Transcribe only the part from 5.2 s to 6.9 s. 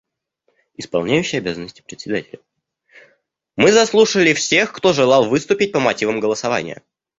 выступить по мотивам голосования.